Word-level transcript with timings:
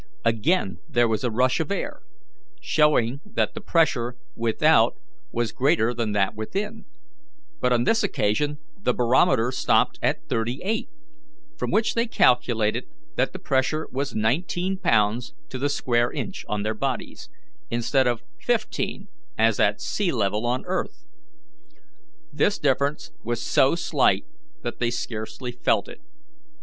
Again 0.25 0.79
there 0.89 1.07
was 1.07 1.23
a 1.23 1.29
rush 1.29 1.59
of 1.59 1.69
air, 1.71 2.01
showing 2.59 3.19
that 3.23 3.53
the 3.53 3.61
pressure 3.61 4.15
without 4.35 4.95
was 5.31 5.51
greater 5.51 5.93
than 5.93 6.11
that 6.13 6.33
within; 6.33 6.85
but 7.59 7.71
on 7.71 7.83
this 7.83 8.01
occasion 8.01 8.57
the 8.75 8.95
barometer 8.95 9.51
stopped 9.51 9.99
at 10.01 10.27
thirty 10.27 10.59
eight, 10.63 10.89
from 11.55 11.69
which 11.69 11.93
they 11.93 12.07
calculated 12.07 12.85
that 13.15 13.31
the 13.31 13.37
pressure 13.37 13.87
was 13.91 14.15
nineteen 14.15 14.75
pounds 14.75 15.35
to 15.49 15.59
the 15.59 15.69
square 15.69 16.11
inch 16.11 16.45
on 16.49 16.63
their 16.63 16.73
bodies, 16.73 17.29
instead 17.69 18.07
of 18.07 18.23
fifteen 18.39 19.07
as 19.37 19.59
at 19.59 19.79
sea 19.79 20.11
level 20.11 20.47
on 20.47 20.65
earth. 20.65 21.03
This 22.33 22.57
difference 22.57 23.11
was 23.23 23.39
so 23.39 23.75
slight 23.75 24.25
that 24.63 24.79
they 24.79 24.89
scarcely 24.89 25.51
felt 25.51 25.87
it. 25.87 26.01